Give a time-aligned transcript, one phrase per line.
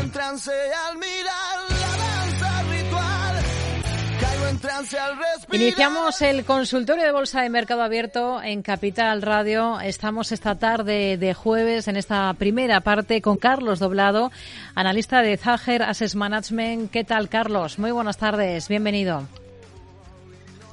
[0.00, 3.36] en trance al mirar la danza ritual.
[4.20, 5.62] Caigo en trance al respirar.
[5.62, 9.80] Iniciamos el consultorio de Bolsa de Mercado Abierto en Capital Radio.
[9.80, 14.30] Estamos esta tarde de jueves en esta primera parte con Carlos Doblado,
[14.74, 16.90] analista de Zager Assets Management.
[16.90, 17.78] ¿Qué tal, Carlos?
[17.78, 18.68] Muy buenas tardes.
[18.68, 19.26] Bienvenido.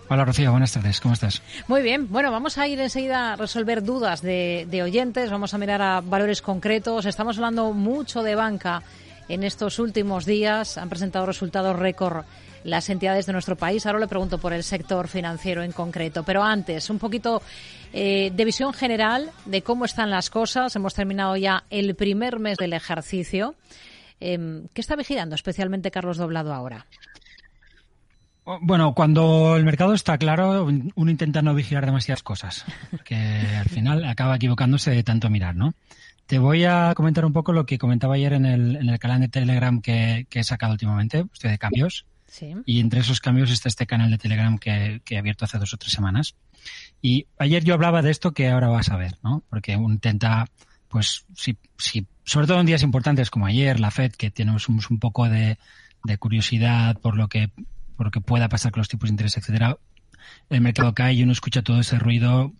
[0.09, 1.41] Hola Rocío, buenas tardes, ¿cómo estás?
[1.67, 5.57] Muy bien, bueno, vamos a ir enseguida a resolver dudas de, de, oyentes, vamos a
[5.57, 7.05] mirar a valores concretos.
[7.05, 8.83] Estamos hablando mucho de banca
[9.29, 12.25] en estos últimos días, han presentado resultados récord
[12.63, 13.85] las entidades de nuestro país.
[13.85, 17.41] Ahora le pregunto por el sector financiero en concreto, pero antes, un poquito
[17.93, 20.75] eh, de visión general de cómo están las cosas.
[20.75, 23.55] Hemos terminado ya el primer mes del ejercicio.
[24.19, 26.85] Eh, ¿Qué está vigilando especialmente Carlos Doblado ahora?
[28.61, 32.63] Bueno, cuando el mercado está claro, uno intenta no vigilar demasiadas cosas,
[33.03, 35.73] que al final acaba equivocándose de tanto mirar, ¿no?
[36.27, 39.21] Te voy a comentar un poco lo que comentaba ayer en el, en el canal
[39.21, 42.05] de Telegram que, que, he sacado últimamente, estoy de cambios.
[42.27, 42.53] Sí.
[42.65, 45.73] Y entre esos cambios está este canal de Telegram que, que, he abierto hace dos
[45.73, 46.35] o tres semanas.
[47.01, 49.43] Y ayer yo hablaba de esto que ahora vas a ver, ¿no?
[49.49, 50.45] Porque uno intenta,
[50.89, 54.81] pues, si, si, sobre todo en días importantes como ayer, la FED, que tenemos un,
[54.89, 55.57] un poco de,
[56.03, 57.51] de curiosidad por lo que
[57.97, 59.77] por lo que pueda pasar con los tipos de interés, etcétera,
[60.49, 62.53] el mercado cae y uno escucha todo ese ruido.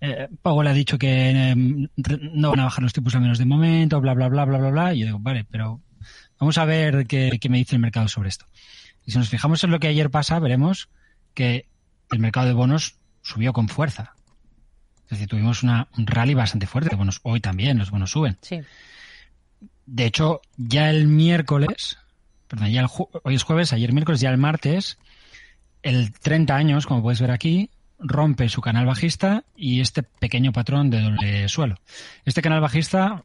[0.00, 3.44] Eh, Powell ha dicho que eh, no van a bajar los tipos al menos de
[3.44, 4.94] momento, bla, bla, bla, bla, bla, bla.
[4.94, 5.80] Y yo digo, vale, pero
[6.38, 8.46] vamos a ver qué, qué me dice el mercado sobre esto.
[9.04, 10.88] Y si nos fijamos en lo que ayer pasa, veremos
[11.34, 11.66] que
[12.10, 14.14] el mercado de bonos subió con fuerza.
[15.04, 17.20] Es decir, tuvimos una, un rally bastante fuerte de bonos.
[17.24, 18.38] Hoy también los bonos suben.
[18.42, 18.60] Sí.
[19.86, 21.98] De hecho, ya el miércoles,
[22.46, 22.88] perdón, ya el
[23.24, 24.98] hoy es jueves, ayer miércoles, ya el martes,
[25.82, 27.70] el 30 años, como puedes ver aquí,
[28.00, 31.76] rompe su canal bajista y este pequeño patrón de doble suelo.
[32.24, 33.24] Este canal bajista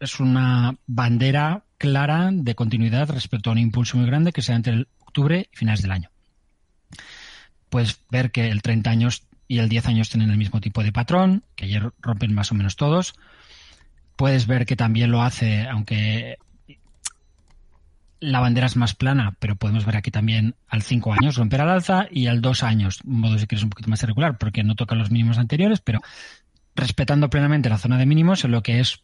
[0.00, 4.56] es una bandera clara de continuidad respecto a un impulso muy grande que se da
[4.56, 6.10] entre octubre y finales del año.
[7.70, 10.92] Puedes ver que el 30 años y el 10 años tienen el mismo tipo de
[10.92, 13.14] patrón, que ayer rompen más o menos todos.
[14.16, 16.38] Puedes ver que también lo hace, aunque
[18.22, 21.70] la bandera es más plana, pero podemos ver aquí también al 5 años romper al
[21.70, 24.94] alza y al 2 años, modo si quieres un poquito más irregular, porque no toca
[24.94, 26.00] los mínimos anteriores, pero
[26.76, 29.02] respetando plenamente la zona de mínimos en lo que es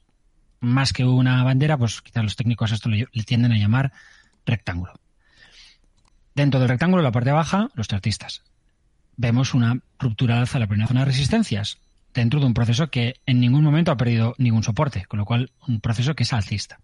[0.60, 3.92] más que una bandera, pues quizás los técnicos esto le, tienden a llamar
[4.46, 4.92] rectángulo.
[6.36, 8.44] Dentro del rectángulo, la parte baja, los chartistas.
[9.16, 11.78] Vemos una ruptura al alza de la primera zona de resistencias
[12.14, 15.50] dentro de un proceso que en ningún momento ha perdido ningún soporte, con lo cual
[15.66, 16.78] un proceso que es alcista.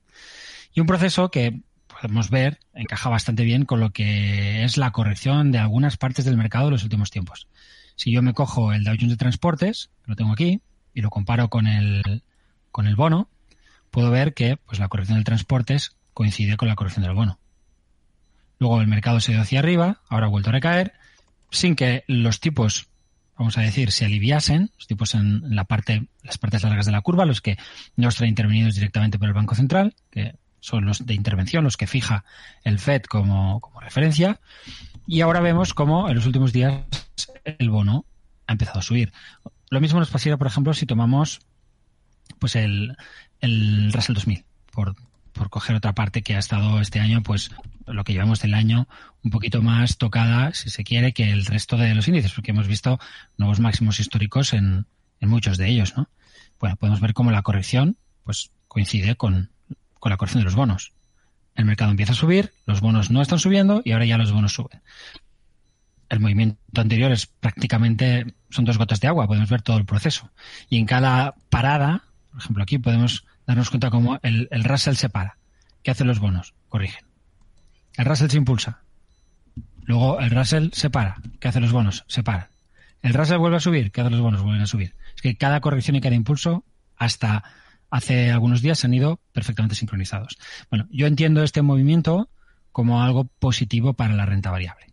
[0.72, 1.62] Y un proceso que
[1.94, 6.36] podemos ver encaja bastante bien con lo que es la corrección de algunas partes del
[6.36, 7.48] mercado de los últimos tiempos.
[7.96, 10.60] Si yo me cojo el Dow Jones de Transportes, lo tengo aquí,
[10.92, 12.22] y lo comparo con el,
[12.70, 13.28] con el bono,
[13.90, 17.38] puedo ver que pues, la corrección del transportes coincide con la corrección del bono.
[18.58, 20.92] Luego el mercado se dio hacia arriba, ahora ha vuelto a recaer,
[21.50, 22.88] sin que los tipos,
[23.36, 27.00] vamos a decir, se aliviasen, los tipos en la parte, las partes largas de la
[27.00, 27.56] curva, los que
[27.96, 31.86] no están intervenidos directamente por el Banco Central, que son los de intervención, los que
[31.86, 32.24] fija
[32.62, 34.40] el FED como, como referencia.
[35.06, 36.84] Y ahora vemos cómo en los últimos días
[37.44, 38.06] el bono
[38.46, 39.12] ha empezado a subir.
[39.68, 41.40] Lo mismo nos pasaría, por ejemplo, si tomamos
[42.38, 42.96] pues el,
[43.42, 44.96] el Russell 2000, por,
[45.34, 47.50] por coger otra parte que ha estado este año, pues
[47.86, 48.88] lo que llevamos del año,
[49.22, 52.68] un poquito más tocada, si se quiere, que el resto de los índices, porque hemos
[52.68, 52.98] visto
[53.36, 54.86] nuevos máximos históricos en,
[55.20, 56.08] en muchos de ellos, ¿no?
[56.58, 59.50] Bueno, podemos ver cómo la corrección, pues coincide con,
[60.04, 60.92] con la corrección de los bonos.
[61.54, 64.52] El mercado empieza a subir, los bonos no están subiendo y ahora ya los bonos
[64.52, 64.82] suben.
[66.10, 70.30] El movimiento anterior es prácticamente, son dos gotas de agua, podemos ver todo el proceso.
[70.68, 75.08] Y en cada parada, por ejemplo aquí podemos darnos cuenta cómo el, el Russell se
[75.08, 75.38] para.
[75.82, 76.52] ¿Qué hacen los bonos?
[76.68, 77.06] Corrigen.
[77.96, 78.82] El Russell se impulsa.
[79.84, 81.16] Luego el Russell se para.
[81.40, 82.04] ¿Qué hacen los bonos?
[82.08, 82.48] Se paran.
[83.00, 83.90] El Russell vuelve a subir.
[83.90, 84.42] ¿Qué hacen los bonos?
[84.42, 84.94] Vuelven a subir.
[85.16, 86.62] Es que cada corrección y cada impulso,
[86.94, 87.42] hasta
[87.90, 90.38] hace algunos días se han ido perfectamente sincronizados.
[90.70, 92.28] Bueno, yo entiendo este movimiento
[92.72, 94.86] como algo positivo para la renta variable.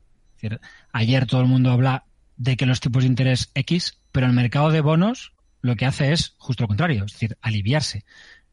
[0.91, 2.05] Ayer todo el mundo habla
[2.37, 6.11] de que los tipos de interés X, pero el mercado de bonos lo que hace
[6.11, 8.03] es justo lo contrario, es decir, aliviarse.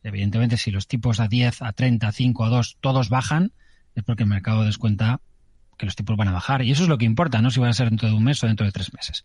[0.03, 3.53] Evidentemente, si los tipos a 10, a 30, a 5, a 2, todos bajan,
[3.95, 5.21] es porque el mercado descuenta
[5.77, 6.63] que los tipos van a bajar.
[6.63, 8.43] Y eso es lo que importa, no si van a ser dentro de un mes
[8.45, 9.25] o dentro de tres meses.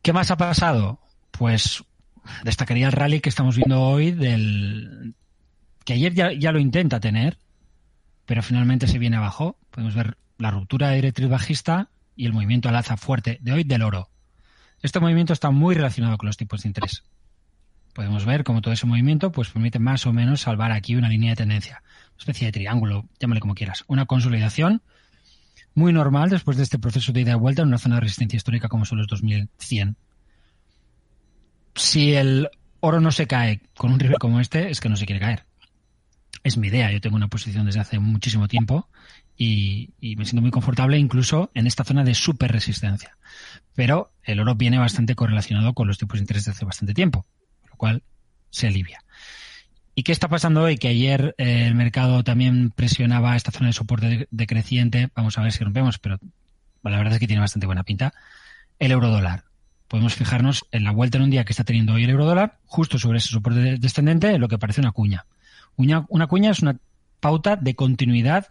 [0.00, 1.00] ¿Qué más ha pasado?
[1.30, 1.84] Pues
[2.44, 5.14] destacaría el rally que estamos viendo hoy del
[5.84, 7.38] que ayer ya, ya, lo intenta tener,
[8.26, 9.56] pero finalmente se viene abajo.
[9.70, 13.64] Podemos ver la ruptura de directriz bajista y el movimiento al alza fuerte de hoy
[13.64, 14.10] del oro.
[14.82, 17.04] Este movimiento está muy relacionado con los tipos de interés.
[17.94, 21.30] Podemos ver cómo todo ese movimiento pues permite más o menos salvar aquí una línea
[21.30, 21.82] de tendencia.
[22.18, 24.82] especie de triángulo, llámale como quieras, una consolidación
[25.74, 28.36] muy normal después de este proceso de ida y vuelta en una zona de resistencia
[28.36, 29.96] histórica como son los 2100.
[31.74, 32.48] Si el
[32.80, 35.44] oro no se cae con un riesgo como este, es que no se quiere caer.
[36.42, 36.90] Es mi idea.
[36.90, 38.88] Yo tengo una posición desde hace muchísimo tiempo
[39.36, 43.16] y, me siento muy confortable incluso en esta zona de super resistencia.
[43.74, 47.24] Pero el oro viene bastante correlacionado con los tipos de interés de hace bastante tiempo,
[47.70, 48.02] lo cual
[48.50, 49.02] se alivia.
[49.94, 50.78] ¿Y qué está pasando hoy?
[50.78, 55.10] Que ayer eh, el mercado también presionaba esta zona de soporte decreciente.
[55.14, 56.18] Vamos a ver si rompemos, pero
[56.82, 58.12] la verdad es que tiene bastante buena pinta.
[58.78, 59.44] El euro dólar.
[59.92, 62.56] Podemos fijarnos en la vuelta en un día que está teniendo hoy el euro dólar,
[62.64, 65.26] justo sobre ese soporte descendente, lo que parece una cuña.
[65.76, 66.78] Una, una cuña es una
[67.20, 68.46] pauta de continuidad,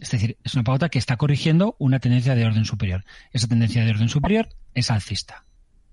[0.00, 3.04] es decir, es una pauta que está corrigiendo una tendencia de orden superior.
[3.34, 5.44] Esa tendencia de orden superior es alcista,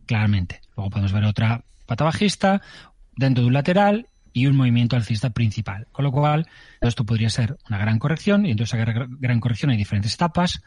[0.05, 0.61] claramente.
[0.77, 2.61] Luego podemos ver otra pata bajista
[3.17, 5.87] dentro de un lateral y un movimiento alcista principal.
[5.91, 6.47] Con lo cual,
[6.79, 10.61] esto podría ser una gran corrección y entonces esa gran corrección hay diferentes etapas.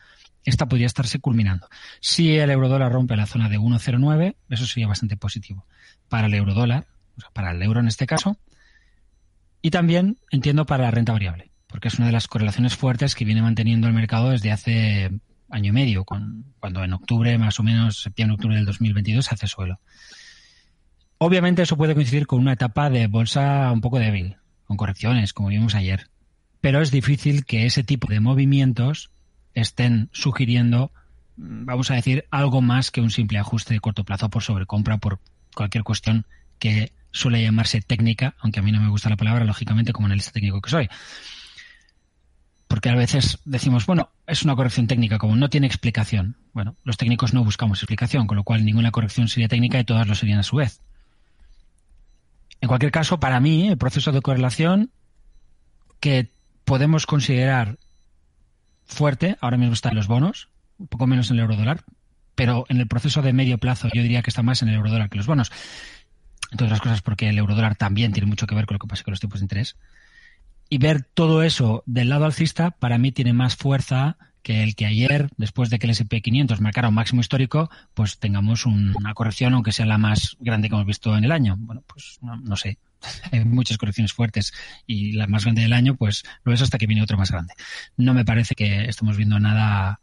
[0.44, 1.68] Esta podría estarse culminando.
[2.00, 5.66] Si el eurodólar rompe la zona de 1,09, eso sería bastante positivo
[6.08, 8.38] para el eurodólar, o sea, para el euro en este caso,
[9.62, 13.24] y también entiendo para la renta variable, porque es una de las correlaciones fuertes que
[13.24, 15.10] viene manteniendo el mercado desde hace
[15.50, 19.80] año y medio, cuando en octubre, más o menos, septiembre-octubre del 2022, hace suelo.
[21.18, 25.48] Obviamente eso puede coincidir con una etapa de bolsa un poco débil, con correcciones, como
[25.48, 26.08] vimos ayer.
[26.62, 29.10] Pero es difícil que ese tipo de movimientos
[29.54, 30.92] estén sugiriendo,
[31.36, 35.20] vamos a decir, algo más que un simple ajuste de corto plazo por sobrecompra, por
[35.54, 36.26] cualquier cuestión
[36.58, 40.32] que suele llamarse técnica, aunque a mí no me gusta la palabra, lógicamente, como analista
[40.32, 40.88] técnico que soy.
[42.68, 46.36] Porque a veces decimos, bueno, es una corrección técnica, como no tiene explicación.
[46.52, 50.06] Bueno, los técnicos no buscamos explicación, con lo cual ninguna corrección sería técnica y todas
[50.06, 50.80] lo serían a su vez.
[52.60, 54.90] En cualquier caso, para mí, el proceso de correlación
[55.98, 56.30] que
[56.64, 57.78] podemos considerar
[58.90, 60.48] fuerte, ahora mismo está en los bonos,
[60.78, 61.84] un poco menos en el euro dólar,
[62.34, 64.90] pero en el proceso de medio plazo yo diría que está más en el euro
[64.90, 65.50] dólar que los bonos.
[66.50, 68.88] Entre otras cosas porque el euro dólar también tiene mucho que ver con lo que
[68.88, 69.76] pasa con los tipos de interés.
[70.68, 74.86] Y ver todo eso del lado alcista, para mí tiene más fuerza que el que
[74.86, 79.54] ayer, después de que el S&P 500 marcara un máximo histórico, pues tengamos una corrección,
[79.54, 81.56] aunque sea la más grande que hemos visto en el año.
[81.58, 82.78] Bueno, pues no, sé.
[83.32, 84.52] Hay muchas correcciones fuertes
[84.86, 87.54] y la más grande del año, pues lo es hasta que viene otro más grande.
[87.96, 90.00] No me parece que estemos viendo nada,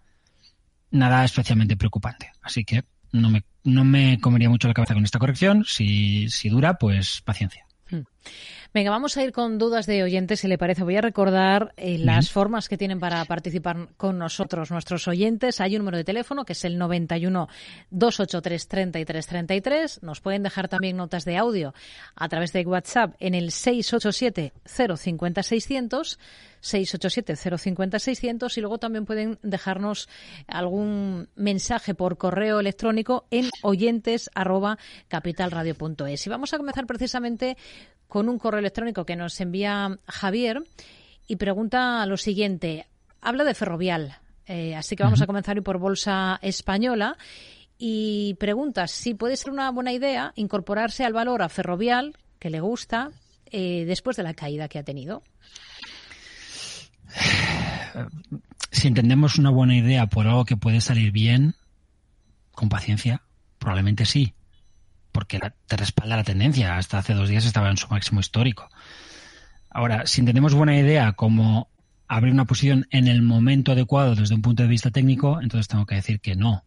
[0.91, 2.31] nada especialmente preocupante.
[2.41, 5.63] Así que no me, no me comería mucho la cabeza con esta corrección.
[5.65, 7.65] Si, si dura, pues paciencia.
[7.89, 8.01] Hmm.
[8.73, 10.83] Venga, vamos a ir con dudas de oyentes, si le parece.
[10.83, 15.61] Voy a recordar eh, las formas que tienen para participar con nosotros nuestros oyentes.
[15.61, 17.47] Hay un número de teléfono que es el 91
[17.89, 20.03] 283 33 33.
[20.03, 21.73] Nos pueden dejar también notas de audio
[22.15, 26.19] a través de WhatsApp en el 687 050 600.
[26.61, 30.09] 687-050-600 y luego también pueden dejarnos
[30.47, 34.29] algún mensaje por correo electrónico en oyentes
[36.25, 37.57] Y vamos a comenzar precisamente
[38.07, 40.63] con un correo electrónico que nos envía Javier
[41.27, 42.87] y pregunta lo siguiente.
[43.21, 47.17] Habla de Ferrovial, eh, así que vamos a comenzar por Bolsa Española
[47.77, 52.61] y pregunta si puede ser una buena idea incorporarse al valor a Ferrovial, que le
[52.61, 53.11] gusta,
[53.47, 55.23] eh, después de la caída que ha tenido.
[58.71, 61.55] Si entendemos una buena idea por algo que puede salir bien,
[62.51, 63.21] con paciencia,
[63.59, 64.33] probablemente sí
[65.17, 66.77] porque te respalda la tendencia.
[66.77, 68.69] Hasta hace dos días estaba en su máximo histórico.
[69.67, 71.69] Ahora, si tenemos buena idea como
[72.07, 75.87] abrir una posición en el momento adecuado desde un punto de vista técnico, entonces tengo
[75.87, 76.63] que decir que no.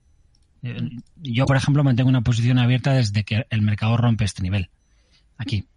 [0.64, 0.82] Eh,
[1.22, 4.68] yo, por ejemplo, mantengo una posición abierta desde que el mercado rompe este nivel.
[5.38, 5.68] Aquí.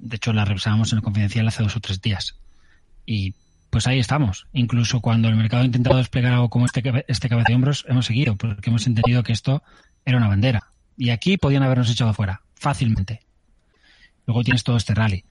[0.00, 2.34] De hecho, la revisábamos en el confidencial hace dos o tres días.
[3.06, 3.36] Y
[3.70, 4.48] pues ahí estamos.
[4.52, 8.06] Incluso cuando el mercado ha intentado desplegar algo como este, este cabeza de hombros, hemos
[8.06, 9.62] seguido, porque hemos entendido que esto
[10.04, 10.72] era una bandera.
[10.98, 13.20] Y aquí podían habernos echado fuera, fácilmente.
[14.26, 15.24] Luego tienes todo este rally.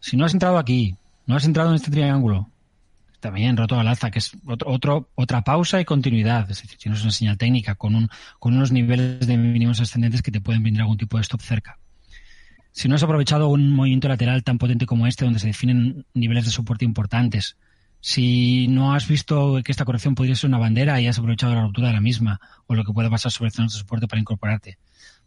[0.00, 2.50] Si no has entrado aquí, no has entrado en este triángulo,
[3.20, 6.50] también roto al alza, que es otro, otra pausa y continuidad.
[6.50, 8.08] Es decir, tienes una señal técnica con, un,
[8.40, 11.78] con unos niveles de mínimos ascendentes que te pueden brindar algún tipo de stop cerca.
[12.72, 16.46] Si no has aprovechado un movimiento lateral tan potente como este, donde se definen niveles
[16.46, 17.56] de soporte importantes,
[18.00, 21.62] si no has visto que esta corrección podría ser una bandera y has aprovechado la
[21.62, 24.78] ruptura de la misma, o lo que puede pasar sobre zonas de soporte para incorporarte,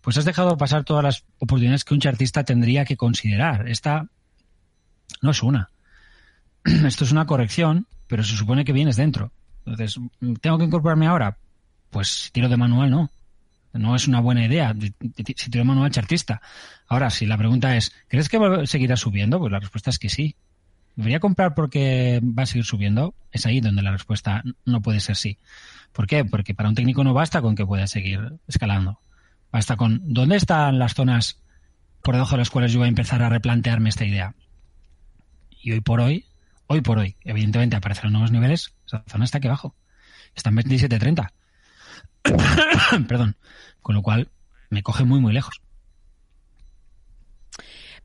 [0.05, 3.67] pues has dejado pasar todas las oportunidades que un chartista tendría que considerar.
[3.67, 4.05] Esta
[5.23, 5.71] no es una.
[6.63, 9.31] Esto es una corrección, pero se supone que vienes dentro.
[9.65, 9.99] Entonces,
[10.41, 11.39] ¿tengo que incorporarme ahora?
[11.89, 13.09] Pues tiro de manual, no.
[13.73, 16.39] No es una buena idea si tiro de manual chartista.
[16.87, 19.39] Ahora, si la pregunta es, ¿crees que seguirá subiendo?
[19.39, 20.35] Pues la respuesta es que sí.
[20.95, 23.15] ¿Debería comprar porque va a seguir subiendo?
[23.31, 25.39] Es ahí donde la respuesta no puede ser sí.
[25.91, 26.25] ¿Por qué?
[26.25, 28.99] Porque para un técnico no basta con que pueda seguir escalando.
[29.55, 31.41] Basta con dónde están las zonas
[32.01, 34.35] por debajo de las cuales yo voy a empezar a replantearme esta idea.
[35.49, 36.25] Y hoy por hoy,
[36.67, 39.73] hoy por hoy, evidentemente aparecen nuevos niveles, esa zona está aquí abajo.
[40.35, 41.31] Está en 27.30.
[43.07, 43.37] Perdón.
[43.81, 44.27] Con lo cual
[44.69, 45.61] me coge muy, muy lejos.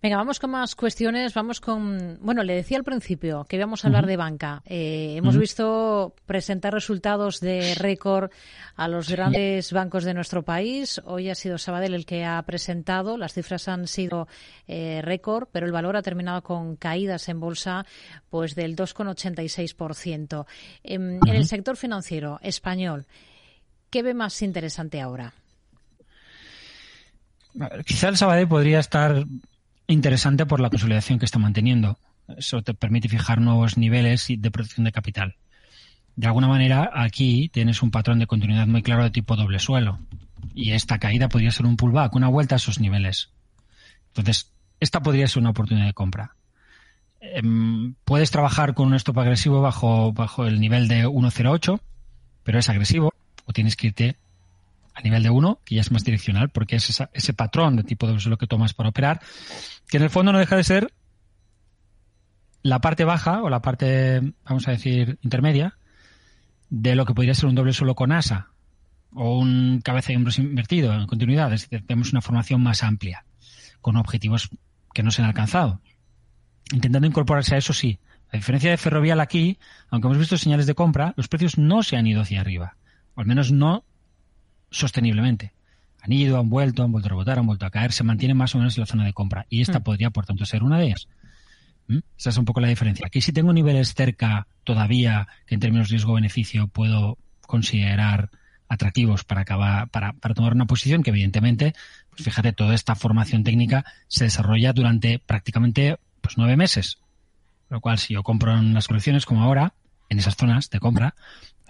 [0.03, 1.35] Venga, vamos con más cuestiones.
[1.35, 2.19] Vamos con.
[2.23, 4.63] Bueno, le decía al principio que íbamos a hablar de banca.
[4.65, 8.31] Eh, hemos visto presentar resultados de récord
[8.77, 11.03] a los grandes bancos de nuestro país.
[11.05, 13.19] Hoy ha sido Sabadell el que ha presentado.
[13.19, 14.27] Las cifras han sido
[14.67, 17.85] eh, récord, pero el valor ha terminado con caídas en bolsa
[18.31, 20.47] pues del 2,86%.
[20.83, 23.05] En, en el sector financiero español,
[23.91, 25.35] ¿qué ve más interesante ahora?
[27.85, 29.27] Quizá el Sabadell podría estar
[29.93, 31.99] interesante por la consolidación que está manteniendo.
[32.37, 35.37] Eso te permite fijar nuevos niveles de protección de capital.
[36.17, 39.99] De alguna manera, aquí tienes un patrón de continuidad muy claro de tipo doble suelo.
[40.55, 43.31] Y esta caída podría ser un pullback, una vuelta a esos niveles.
[44.09, 46.37] Entonces, esta podría ser una oportunidad de compra.
[47.21, 51.81] Em, puedes trabajar con un stop agresivo bajo, bajo el nivel de 1.08,
[52.43, 53.13] pero es agresivo,
[53.45, 54.17] o tienes que irte
[55.01, 58.07] a nivel de 1, que ya es más direccional, porque es ese patrón de tipo
[58.07, 59.21] de suelo que tomas para operar,
[59.89, 60.93] que en el fondo no deja de ser
[62.63, 65.79] la parte baja o la parte, vamos a decir, intermedia
[66.69, 68.51] de lo que podría ser un doble suelo con asa
[69.15, 71.53] o un cabeza de hombros invertido en continuidad.
[71.55, 73.25] Es decir, tenemos una formación más amplia
[73.81, 74.51] con objetivos
[74.93, 75.81] que no se han alcanzado.
[76.73, 77.99] Intentando incorporarse a eso, sí.
[78.31, 81.97] A diferencia de Ferrovial aquí, aunque hemos visto señales de compra, los precios no se
[81.97, 82.77] han ido hacia arriba.
[83.15, 83.85] O al menos no
[84.71, 85.53] sosteniblemente.
[86.03, 88.55] Han ido, han vuelto, han vuelto a rebotar, han vuelto a caer, se mantienen más
[88.55, 89.47] o menos en la zona de compra.
[89.51, 89.83] Y esta mm.
[89.83, 91.09] podría, por tanto, ser una de ellas.
[91.89, 91.99] ¿Mm?
[92.19, 93.07] Esa es un poco la diferencia.
[93.07, 98.31] Aquí si tengo niveles cerca todavía que en términos riesgo-beneficio puedo considerar
[98.69, 101.75] atractivos para acabar, para, para tomar una posición que evidentemente,
[102.11, 106.99] pues fíjate, toda esta formación técnica se desarrolla durante prácticamente pues nueve meses.
[107.69, 109.75] Lo cual, si yo compro en las colecciones como ahora,
[110.09, 111.15] en esas zonas de compra,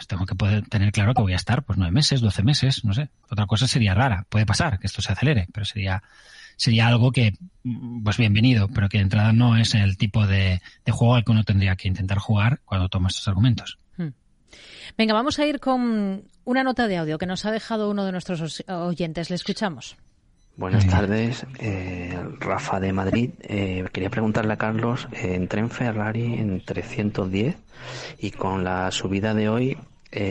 [0.01, 2.87] pues tengo que poder tener claro que voy a estar pues nueve meses, doce meses,
[2.87, 3.11] no sé.
[3.29, 4.25] Otra cosa sería rara.
[4.31, 6.03] Puede pasar que esto se acelere, pero sería
[6.57, 7.35] sería algo que,
[8.03, 11.45] pues bienvenido, pero que de entrada no es el tipo de, juego al que uno
[11.45, 13.79] tendría que intentar jugar cuando toma estos argumentos.
[13.99, 14.13] Hmm.
[14.97, 18.13] Venga, vamos a ir con una nota de audio que nos ha dejado uno de
[18.13, 19.29] nuestros oyentes.
[19.29, 19.99] Le escuchamos.
[20.57, 23.31] Buenas tardes, eh, Rafa de Madrid.
[23.41, 27.57] Eh, quería preguntarle a Carlos, eh, entré en Ferrari en 310
[28.19, 29.79] y con la subida de hoy,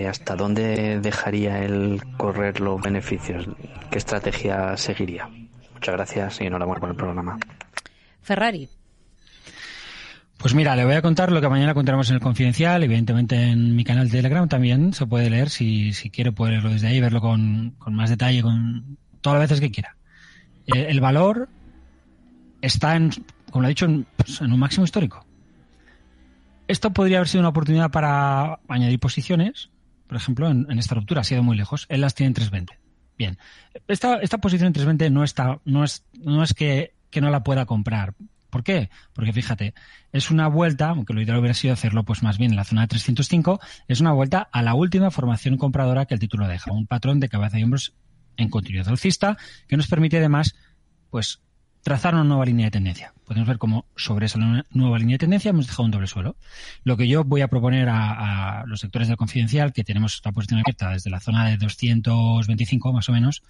[0.08, 3.48] ¿hasta dónde dejaría él correr los beneficios?
[3.90, 5.28] ¿Qué estrategia seguiría?
[5.74, 7.38] Muchas gracias y enhorabuena por el programa.
[8.22, 8.70] Ferrari.
[10.38, 12.82] Pues mira, le voy a contar lo que mañana contaremos en el Confidencial.
[12.82, 15.50] Evidentemente en mi canal de Telegram también se puede leer.
[15.50, 19.50] Si, si quiere puede leerlo desde ahí, verlo con, con más detalle, con todas las
[19.50, 19.98] veces que quiera.
[20.68, 21.50] Eh, el valor
[22.62, 23.12] está, en,
[23.52, 25.26] como lo he dicho, pues, en, un máximo histórico.
[26.70, 29.72] Esto podría haber sido una oportunidad para añadir posiciones,
[30.06, 31.22] por ejemplo, en, esta ruptura.
[31.22, 31.88] Ha sido muy lejos.
[31.90, 32.80] Él las tiene en 320.
[33.18, 33.40] Bien.
[33.88, 37.44] Esta, esta posición en 320 no, está, no es, no es que, que no la
[37.44, 38.14] pueda comprar.
[38.52, 38.92] ¿Por qué?
[39.14, 39.74] Porque fíjate,
[40.12, 42.82] es una vuelta, aunque lo ideal hubiera sido hacerlo pues más bien en la zona
[42.82, 46.86] de 305, es una vuelta a la última formación compradora que el título deja, un
[46.86, 47.96] patrón de cabeza y hombros
[48.38, 50.54] en continuidad alcista, que nos permite además,
[51.10, 51.42] pues,
[51.84, 53.14] trazar una nueva línea de tendencia.
[53.26, 54.40] Podemos ver cómo sobre esa
[54.72, 56.36] nueva línea de tendencia hemos dejado un doble suelo.
[56.84, 60.60] Lo que yo voy a proponer a, los sectores del confidencial, que tenemos esta posición
[60.60, 63.44] abierta desde la zona de 225 más o menos,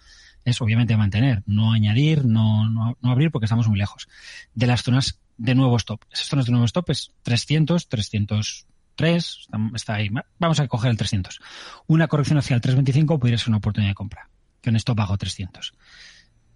[0.45, 4.07] es obviamente mantener, no añadir, no, no, no abrir porque estamos muy lejos
[4.53, 6.03] de las zonas de nuevo stop.
[6.11, 10.09] Esas zonas de nuevo stop es 300, 303, está ahí.
[10.37, 11.39] Vamos a coger el 300.
[11.87, 14.29] Una corrección hacia el 325 podría ser una oportunidad de compra
[14.61, 15.73] que en esto pago 300.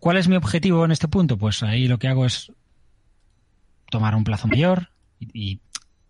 [0.03, 1.37] ¿Cuál es mi objetivo en este punto?
[1.37, 2.51] Pues ahí lo que hago es
[3.89, 5.61] tomar un plazo mayor y,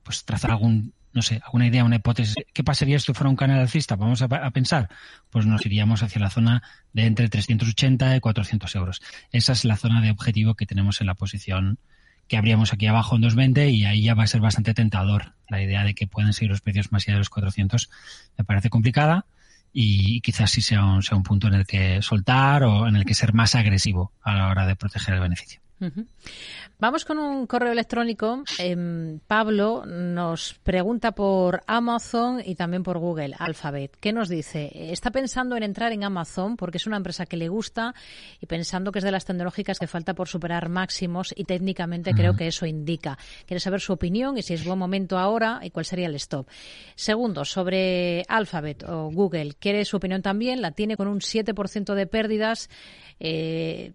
[0.01, 2.33] pues trazar algún, no sé, alguna idea, una hipótesis.
[2.53, 3.95] ¿Qué pasaría si fuera un canal alcista?
[3.95, 4.89] Vamos a, pensar.
[5.29, 8.99] Pues nos iríamos hacia la zona de entre 380 y 400 euros.
[9.31, 11.77] Esa es la zona de objetivo que tenemos en la posición
[12.27, 15.33] que habríamos aquí abajo en 220 y ahí ya va a ser bastante tentador.
[15.49, 17.91] La idea de que pueden seguir los precios más allá de los 400
[18.39, 19.27] me parece complicada
[19.73, 23.05] y quizás sí sea un, sea un punto en el que soltar o en el
[23.05, 25.62] que ser más agresivo a la hora de proteger el beneficio.
[26.79, 28.43] Vamos con un correo electrónico.
[28.57, 33.95] Em, Pablo nos pregunta por Amazon y también por Google Alphabet.
[33.99, 34.69] ¿Qué nos dice?
[34.73, 37.93] Está pensando en entrar en Amazon porque es una empresa que le gusta
[38.41, 42.35] y pensando que es de las tecnológicas que falta por superar máximos y técnicamente creo
[42.35, 43.17] que eso indica.
[43.45, 46.47] Quiere saber su opinión y si es buen momento ahora y cuál sería el stop.
[46.95, 49.53] Segundo, sobre Alphabet o Google.
[49.59, 50.61] Quiere su opinión también.
[50.61, 52.69] La tiene con un 7% de pérdidas.
[53.19, 53.93] Eh,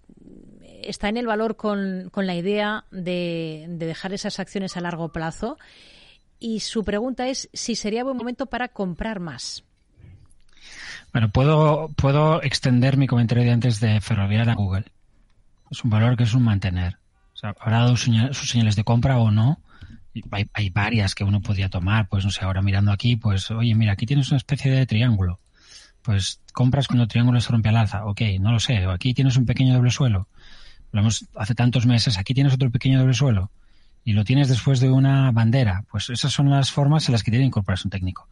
[0.89, 5.59] está en el valor con, la idea de, dejar esas acciones a largo plazo.
[6.41, 9.65] Y su pregunta es si sería buen momento para comprar más.
[11.13, 14.85] Bueno, puedo, puedo extender mi comentario de antes de Ferrovial a Google.
[15.71, 16.97] Es un valor que es un mantener.
[17.35, 19.61] O sea, habrá dado sus señales de compra o no.
[20.31, 22.09] Hay, hay, varias que uno podría tomar.
[22.09, 25.41] Pues no sé, ahora mirando aquí, pues oye, mira, aquí tienes una especie de triángulo.
[26.03, 28.05] Pues compras cuando el triángulo se rompe al alza.
[28.07, 28.85] Ok, no lo sé.
[28.87, 30.29] Aquí tienes un pequeño doble suelo
[30.89, 33.51] hablamos hace tantos meses, aquí tienes otro pequeño doble suelo
[34.05, 37.31] y lo tienes después de una bandera, pues esas son las formas en las que
[37.31, 38.29] tiene que incorporarse un técnico.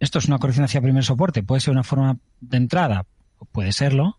[0.00, 3.06] Esto es una corrección hacia primer soporte, puede ser una forma de entrada,
[3.52, 4.18] puede serlo,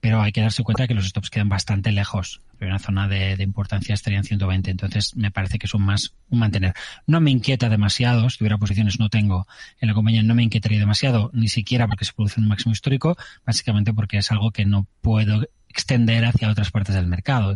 [0.00, 2.40] pero hay que darse cuenta que los stops quedan bastante lejos.
[2.52, 6.38] La primera zona de, importancia estaría en 120, entonces me parece que son más un
[6.38, 6.74] mantener.
[7.06, 9.46] No me inquieta demasiado, si tuviera posiciones no tengo
[9.80, 13.16] en la compañía, no me inquietaría demasiado, ni siquiera porque se produce un máximo histórico,
[13.44, 17.54] básicamente porque es algo que no puedo extender hacia otras partes del mercado.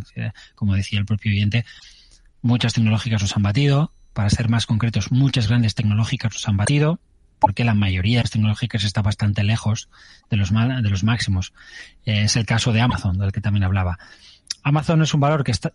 [0.55, 1.65] Como decía el propio oyente,
[2.41, 3.91] muchas tecnológicas nos han batido.
[4.13, 6.99] Para ser más concretos, muchas grandes tecnológicas nos han batido
[7.43, 9.89] porque la mayoría de las tecnológicas está bastante lejos
[10.29, 11.51] de los, de los máximos.
[12.05, 13.99] es el caso de Amazon, del que también hablaba.
[14.63, 15.73] Amazon es un valor que está,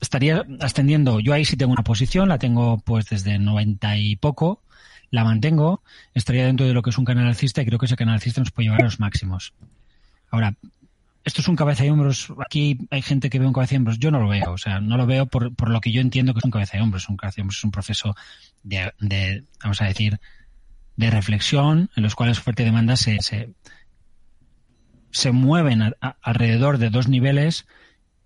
[0.00, 1.20] estaría ascendiendo.
[1.20, 4.62] Yo ahí sí tengo una posición, la tengo pues desde 90 y poco,
[5.10, 5.80] la mantengo,
[6.12, 8.40] estaría dentro de lo que es un canal alcista y creo que ese canal alcista
[8.40, 9.54] nos puede llevar a los máximos.
[10.28, 10.56] Ahora,
[11.26, 12.32] esto es un cabeza y hombros.
[12.38, 13.98] Aquí hay gente que ve un cabeza y hombros.
[13.98, 14.52] Yo no lo veo.
[14.52, 16.78] O sea, no lo veo por, por lo que yo entiendo que es un cabeza
[16.78, 17.08] y hombros.
[17.08, 18.14] Un cabeza y hombros es un proceso
[18.62, 20.20] de, de vamos a decir,
[20.94, 23.50] de reflexión en los cuales oferta y demanda se, se,
[25.10, 27.66] se mueven alrededor de dos niveles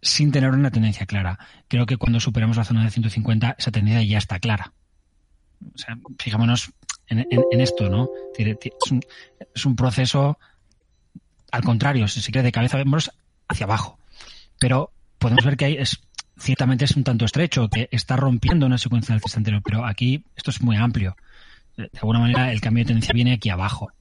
[0.03, 1.39] sin tener una tendencia clara.
[1.69, 4.75] Creo que cuando superamos la zona de 150, esa tendencia ya está clara.
[5.75, 6.71] O sea, fijémonos
[7.07, 8.11] en, en, esto, ¿no?
[8.39, 9.01] Es un,
[9.55, 10.39] es un proceso
[11.51, 13.11] al contrario, si se quiere de cabeza vemos
[13.49, 13.99] hacia abajo.
[14.59, 16.01] Pero podemos ver que es
[16.41, 20.51] ciertamente es un tanto estrecho, que está rompiendo una secuencia del anterior, pero aquí esto
[20.51, 21.17] es muy amplio.
[21.77, 23.93] De alguna manera el cambio de tendencia viene aquí abajo.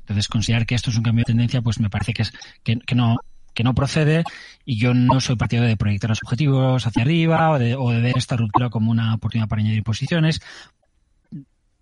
[0.00, 2.94] Entonces considerar que esto es un cambio de tendencia, pues me parece que es que,
[2.94, 3.18] no
[3.52, 4.24] que no procede
[4.64, 8.00] y yo no soy partidario de proyectar los objetivos hacia arriba o de, o de
[8.00, 10.40] ver esta ruptura como una oportunidad para añadir posiciones.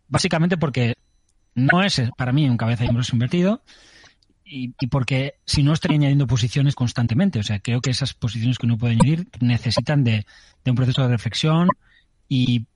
[0.08, 0.94] Básicamente porque
[1.54, 3.62] no es para mí un cabeza de hombros invertido
[4.54, 7.38] y, porque si no estaría añadiendo posiciones constantemente.
[7.38, 10.26] O sea, creo que esas posiciones que uno puede añadir necesitan de,
[10.66, 11.68] un proceso de reflexión
[12.28, 12.66] y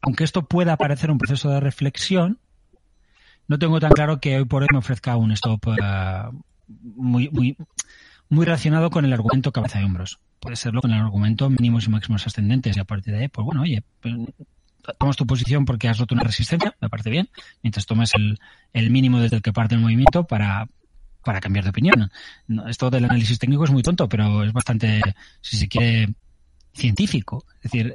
[0.00, 2.38] aunque esto pueda parecer un proceso de reflexión,
[3.48, 6.30] no tengo tan claro que hoy por hoy me ofrezca un stop eh,
[6.68, 7.56] muy, muy,
[8.28, 10.20] muy relacionado con el argumento cabeza de hombros.
[10.38, 13.44] Puede serlo con el argumento mínimos y máximos ascendentes y a partir de ahí, pues
[13.44, 14.14] bueno, oye, pues,
[14.98, 17.30] tomas tu posición porque has roto una resistencia, me parece bien,
[17.62, 18.38] mientras tomes el,
[18.72, 20.68] el mínimo desde el que parte el movimiento para,
[21.24, 22.10] para cambiar de opinión.
[22.68, 25.00] Esto del análisis técnico es muy tonto, pero es bastante,
[25.40, 26.14] si se quiere,
[26.74, 27.44] científico.
[27.56, 27.94] Es decir,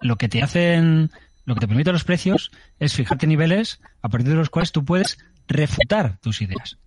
[0.00, 1.10] lo que te hacen,
[1.44, 4.84] lo que te permiten los precios es fijarte niveles a partir de los cuales tú
[4.84, 6.78] puedes refutar tus ideas.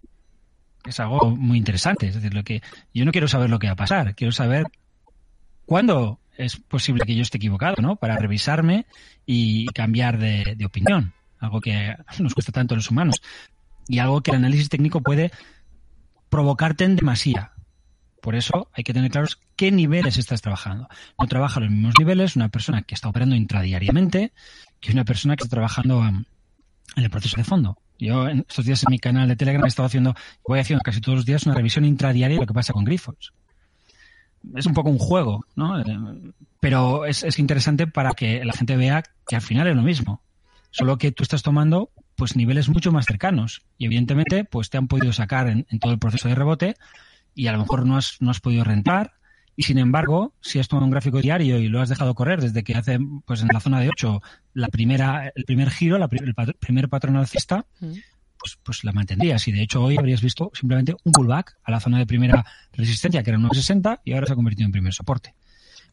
[0.86, 2.08] Es algo muy interesante.
[2.08, 2.62] Es decir, lo que
[2.94, 4.66] yo no quiero saber lo que va a pasar, quiero saber
[5.66, 7.98] cuándo es posible que yo esté equivocado, ¿no?
[7.98, 8.86] Para revisarme
[9.26, 11.14] y cambiar de, de opinión.
[11.40, 13.22] Algo que nos cuesta tanto a los humanos.
[13.88, 15.32] Y algo que el análisis técnico puede
[16.30, 17.54] provocarte en demasía.
[18.22, 20.88] Por eso hay que tener claros qué niveles estás trabajando.
[21.18, 24.34] No trabaja los mismos niveles una persona que está operando intradiariamente
[24.80, 26.26] que una persona que está trabajando en
[26.96, 27.78] el proceso de fondo.
[27.98, 30.16] Yo en estos días en mi canal de Telegram he estado haciendo,
[30.48, 33.34] voy haciendo casi todos los días una revisión intradiaria de lo que pasa con grifos.
[34.56, 35.80] Es un poco un juego, ¿no?
[35.82, 40.22] Eh, pero es interesante para que la gente vea que al final es lo mismo.
[40.72, 41.90] Solo que tú estás tomando
[42.20, 43.64] pues niveles mucho más cercanos.
[43.78, 46.76] Y evidentemente pues te han podido sacar en, todo el proceso de rebote
[47.34, 49.14] y a lo mejor no has, no has podido rentar.
[49.56, 52.64] Y sin embargo si has tomado un gráfico diario y lo has dejado correr desde
[52.64, 54.22] que hace pues en la zona de 8
[54.54, 57.94] la primera el primer giro la, el primer patrón alcista mm.
[58.38, 59.48] pues, pues la mantendrías.
[59.48, 63.24] Y de hecho hoy habrías visto simplemente un pullback a la zona de primera resistencia
[63.24, 65.34] que era 960 y ahora se ha convertido en primer soporte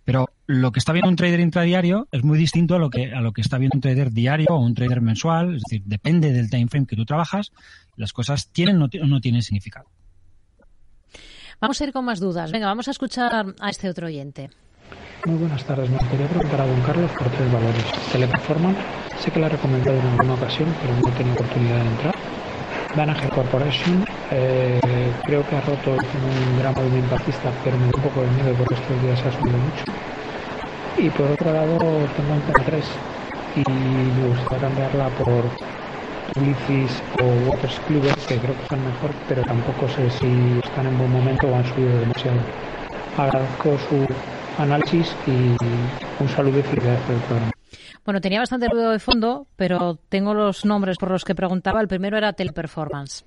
[0.07, 3.21] pero lo que está viendo un trader intradiario es muy distinto a lo que a
[3.21, 6.49] lo que está viendo un trader diario o un trader mensual, es decir, depende del
[6.49, 7.53] time frame que tú trabajas,
[7.97, 9.91] las cosas tienen o no, tienen significado.
[11.61, 12.53] Vamos a ir con más dudas.
[12.53, 14.51] Venga, vamos a escuchar a este otro oyente.
[15.25, 15.91] Muy buenas tardes.
[15.91, 17.85] Me gustaría preguntar a don Carlos por tres valores.
[18.13, 18.79] Teleperformance,
[19.19, 22.15] sé que la he recomendado en alguna ocasión, pero no he tenido oportunidad de entrar.
[22.95, 24.81] Danaher Corporation, eh,
[25.25, 28.55] creo que ha roto un gran movimiento alcista, pero me da un poco de miedo
[28.59, 29.85] porque estos días ha subido mucho.
[30.99, 32.85] Y por otro lado, tengo Antena 3
[33.57, 35.45] y me gustaría cambiarla por
[36.35, 40.99] Publicis o Waters Kluber, que creo que están mejor, pero tampoco sé si están en
[40.99, 42.39] buen momento o han subido demasiado.
[43.17, 45.57] Agradezco su análisis y
[46.23, 47.53] un saludo y felicidades por el programa.
[48.05, 51.81] Bueno, tenía bastante ruido de fondo, pero tengo los nombres por los que preguntaba.
[51.81, 53.25] El primero era Teleperformance.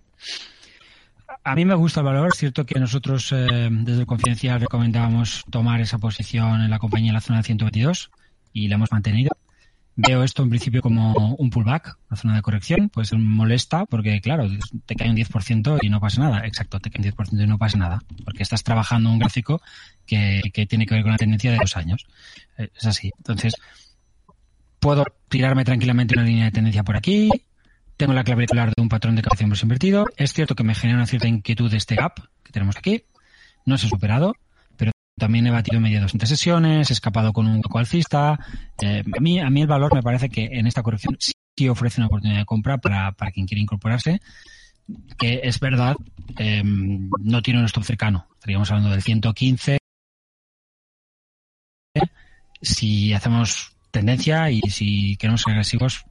[1.44, 2.36] A mí me gusta el valor.
[2.36, 7.16] Cierto que nosotros eh, desde el Confidencial recomendábamos tomar esa posición en la compañía en
[7.16, 8.12] la zona de 122
[8.54, 9.32] y la hemos mantenido.
[9.96, 14.48] Veo esto en principio como un pullback, una zona de corrección, pues molesta porque, claro,
[14.86, 16.46] te cae un 10% y no pasa nada.
[16.46, 19.62] Exacto, te cae un 10% y no pasa nada, porque estás trabajando un gráfico
[20.06, 22.08] que, que tiene que ver con la tendencia de dos años.
[22.58, 23.12] Eh, es así.
[23.18, 23.56] Entonces,
[24.80, 27.30] puedo tirarme tranquilamente una línea de tendencia por aquí,
[28.00, 30.06] tengo la clave de un patrón de captación invertido.
[30.16, 33.04] Es cierto que me genera una cierta inquietud este gap que tenemos aquí.
[33.66, 34.36] No se ha superado,
[34.78, 38.40] pero también he batido media 200 sesiones, he escapado con un hueco alcista.
[38.82, 42.00] Eh, a, mí, a mí el valor me parece que en esta corrección sí ofrece
[42.00, 44.22] una oportunidad de compra para, para quien quiere incorporarse.
[45.18, 45.98] Que es verdad,
[46.38, 48.28] eh, no tiene un stop cercano.
[48.36, 49.78] Estaríamos hablando del 115.
[52.62, 56.06] Si hacemos tendencia y si queremos ser agresivos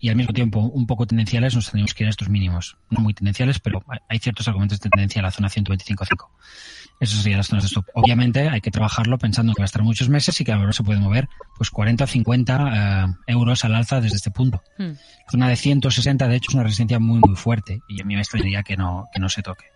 [0.00, 2.78] y al mismo tiempo un poco tendenciales, nos tenemos que ir a estos mínimos.
[2.88, 6.28] No muy tendenciales, pero hay ciertos argumentos de tendencia en la zona 125.5.
[7.00, 7.86] Eso serían las zonas de stop.
[7.94, 10.82] Obviamente hay que trabajarlo pensando que va a estar muchos meses y que ahora se
[10.82, 14.62] puede mover pues 40 o 50 eh, euros al alza desde este punto.
[14.78, 14.92] Hmm.
[14.92, 18.14] La zona de 160, de hecho, es una resistencia muy, muy fuerte y a mí
[18.14, 19.66] me extrañaría que no, que no se toque.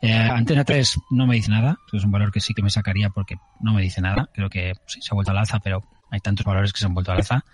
[0.00, 3.10] Eh, Antena 3 no me dice nada, es un valor que sí que me sacaría
[3.10, 4.28] porque no me dice nada.
[4.32, 6.94] Creo que sí, se ha vuelto al alza, pero hay tantos valores que se han
[6.94, 7.44] vuelto al alza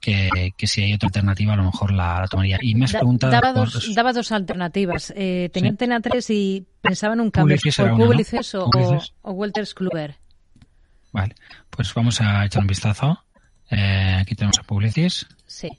[0.00, 2.58] que, si hay otra alternativa a lo mejor la, tomaría.
[2.60, 3.32] Y me has preguntado...
[3.32, 5.12] Daba, dos, daba dos alternativas.
[5.16, 7.56] Eh, tenía Antena 3 y pensaba en un cambio.
[7.76, 8.70] por Publicis o,
[9.22, 10.16] o, Walters Kluber.
[11.12, 11.34] Vale,
[11.70, 13.24] pues vamos a echar un vistazo.
[13.70, 15.26] Eh, aquí tenemos a Publicis.
[15.46, 15.70] Sí.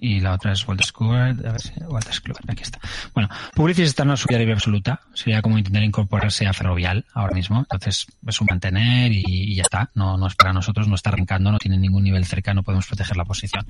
[0.00, 2.14] Y la otra es Walter Kluwer, a ver si, Walter
[2.48, 2.80] aquí está.
[3.14, 7.58] Bueno, Publicis está en una subida absoluta, sería como intentar incorporarse a Ferrovial ahora mismo,
[7.60, 11.52] entonces es un mantener y, ya está, no, no es para nosotros, no está arrancando,
[11.52, 13.66] no tiene ningún nivel cercano, podemos proteger la posición.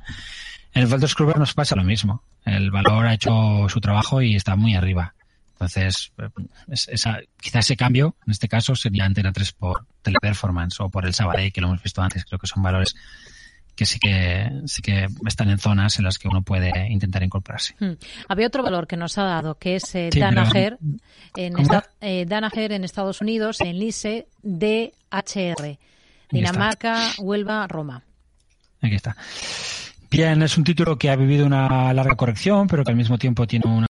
[0.73, 4.55] En el Walter nos pasa lo mismo, el valor ha hecho su trabajo y está
[4.55, 5.15] muy arriba.
[5.55, 6.13] Entonces,
[6.89, 11.13] esa, quizá ese cambio, en este caso, sería Antena 3 por Teleperformance o por el
[11.13, 12.25] Sabadell, que lo hemos visto antes.
[12.25, 12.95] Creo que son valores
[13.81, 17.75] que sí que sí que están en zonas en las que uno puede intentar incorporarse.
[17.81, 17.95] Hmm.
[18.29, 20.77] Había otro valor que nos ha dado, que es eh, Danaher,
[21.35, 21.55] en
[22.03, 25.79] eh, Danaher en Estados Unidos, en LISE DHR,
[26.31, 28.03] Dinamarca, Huelva, Roma.
[28.83, 29.17] Aquí está.
[30.11, 33.47] Bien, es un título que ha vivido una larga corrección, pero que al mismo tiempo
[33.47, 33.87] tiene una,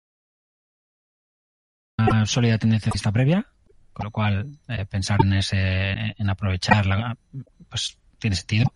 [2.27, 3.45] sólida tendencia esta previa,
[3.93, 7.17] con lo cual eh, pensar en ese, en aprovecharla,
[7.69, 8.73] pues tiene sentido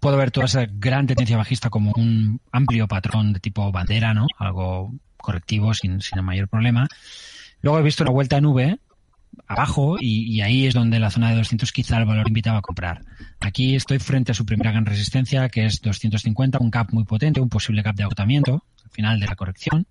[0.00, 4.26] puedo ver toda esa gran tendencia bajista como un amplio patrón de tipo bandera, ¿no?
[4.38, 6.88] Algo correctivo sin, sin el mayor problema.
[7.60, 8.78] Luego he visto una vuelta en V
[9.46, 13.02] abajo y, ahí es donde la zona de 200 quizá el valor invitaba a comprar.
[13.40, 17.40] Aquí estoy frente a su primera gran resistencia que es 250, un cap muy potente,
[17.40, 19.86] un posible cap de agotamiento al final de la corrección.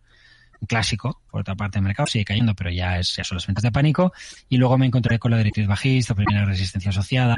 [0.62, 3.48] Un clásico, por otra parte, el mercado sigue cayendo, pero ya, es, ya son las
[3.48, 4.12] ventas de pánico.
[4.50, 7.36] Y luego me encontraré con la directriz bajista, primera resistencia asociada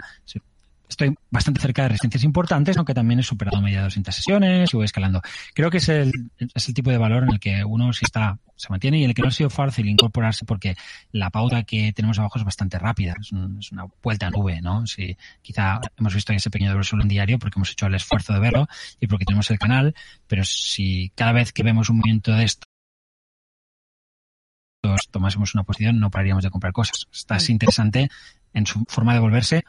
[0.91, 4.85] estoy bastante cerca de resistencias importantes, aunque también he superado media 200 sesiones y voy
[4.85, 5.21] escalando.
[5.53, 8.37] Creo que es el, es el tipo de valor en el que uno sí está,
[8.55, 10.75] se mantiene y en el que no ha sido fácil incorporarse porque
[11.11, 14.85] la pauta que tenemos abajo es bastante rápida, es, una vuelta a nube, ¿no?
[14.85, 18.39] Si, quizá hemos visto ese pequeño doble en diario porque hemos hecho el esfuerzo de
[18.39, 18.67] verlo
[18.99, 19.95] y porque tenemos el canal,
[20.27, 22.67] pero si cada vez que vemos un movimiento de esto
[25.11, 27.07] tomásemos una posición, no pararíamos de comprar cosas.
[27.13, 28.09] Está es interesante
[28.53, 29.63] en su forma de volverse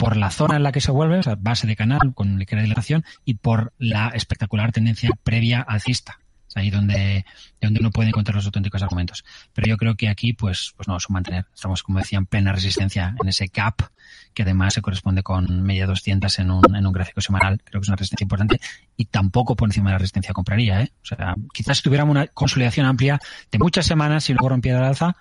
[0.00, 2.62] por la zona en la que se vuelve, o sea, base de canal con ligera
[2.62, 6.20] dilatación, y por la espectacular tendencia previa alcista.
[6.48, 7.26] Es ahí donde,
[7.60, 9.24] donde uno puede encontrar los auténticos argumentos.
[9.52, 11.44] Pero yo creo que aquí, pues, pues no, es un mantener.
[11.54, 13.90] Estamos, como decía, en plena resistencia en ese gap,
[14.32, 17.60] que además se corresponde con media 200 en un, en un gráfico semanal.
[17.62, 18.58] Creo que es una resistencia importante.
[18.96, 20.92] Y tampoco por encima de la resistencia compraría, ¿eh?
[21.02, 23.20] O sea, quizás si tuviéramos una consolidación amplia
[23.52, 25.14] de muchas semanas y luego rompiera el alza,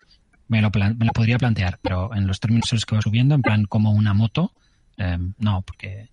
[0.47, 1.79] me lo, me lo podría plantear.
[1.81, 4.53] Pero en los términos en que va subiendo, en plan como una moto,
[4.99, 6.09] Em, no, porque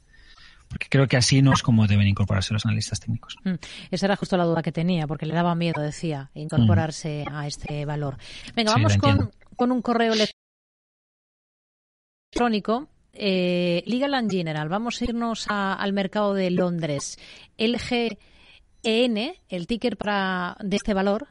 [0.68, 3.36] porque creo que así no es como deben incorporarse los analistas técnicos.
[3.44, 3.54] Mm,
[3.90, 7.84] esa era justo la duda que tenía, porque le daba miedo, decía, incorporarse a este
[7.84, 8.16] valor.
[8.54, 10.36] Venga, vamos con, con, un correo electrónico.
[12.32, 12.88] electrónico.
[13.12, 17.18] Eh, Legal and General, vamos a irnos a- al mercado de Londres.
[17.56, 18.18] LGEN,
[19.48, 21.28] el ticker para, de este valor.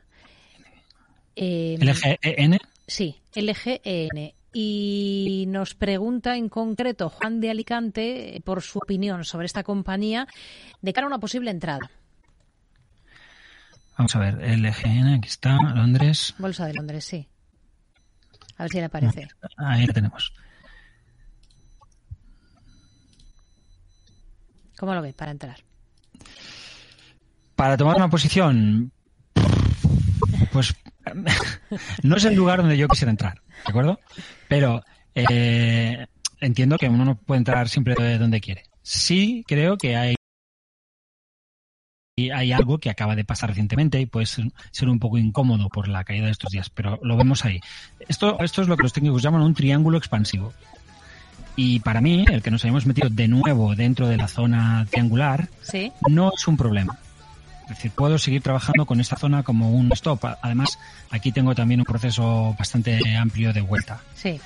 [1.36, 2.58] eh, LGEN.
[2.88, 4.34] Sí, LGEN.
[4.58, 10.28] Y nos pregunta en concreto Juan de Alicante eh, por su opinión sobre esta compañía
[10.82, 11.91] de cara a una posible entrada.
[13.98, 16.36] Vamos a ver, LGN, aquí está, Londres.
[16.38, 17.28] Bolsa de Londres, sí.
[18.56, 19.28] A ver si le aparece.
[19.58, 20.34] Ahí la tenemos.
[24.78, 25.58] ¿Cómo lo ve para entrar?
[27.58, 28.94] Para tomar una posición,
[30.54, 30.74] pues
[32.04, 34.00] no es el lugar donde yo quisiera entrar, ¿de acuerdo?
[34.48, 36.08] Pero eh,
[36.41, 38.63] entiendo que uno no puede entrar siempre de donde quiere.
[38.82, 40.15] Sí creo que hay
[42.18, 45.68] y hay algo que acaba de pasar recientemente y puede ser, ser un poco incómodo
[45.68, 47.60] por la caída de estos días, pero lo vemos ahí.
[48.08, 50.54] Esto, esto es lo que los técnicos llaman un triángulo expansivo.
[51.58, 55.50] Y para mí, el que nos hayamos metido de nuevo dentro de la zona triangular
[55.62, 55.91] Sí.
[56.10, 56.98] no es un problema.
[57.65, 60.23] Es decir, puedo seguir trabajando con esta zona como un stop.
[60.41, 60.78] Además,
[61.12, 64.01] aquí tengo también un proceso bastante amplio de vuelta.
[64.15, 64.39] Sí.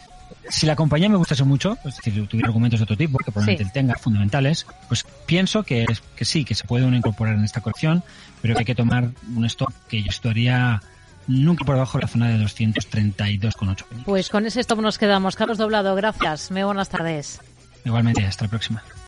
[0.50, 3.66] Si la compañía me gustase mucho, es decir, tuviera argumentos de otro tipo, que probablemente
[3.66, 3.72] Sí.
[3.74, 7.62] tenga fundamentales, pues pienso que, es- que sí, que se puede uno incorporar en esta
[7.62, 8.04] colección,
[8.42, 10.82] pero que hay que tomar un stop que yo estaría
[11.28, 14.04] nunca por debajo de la zona de 232,8 penny.
[14.06, 15.36] Pues con ese stop nos quedamos.
[15.36, 16.52] Carlos Doblado, gracias.
[16.52, 17.42] Muy buenas tardes.
[17.86, 18.84] Igualmente, hasta la próxima.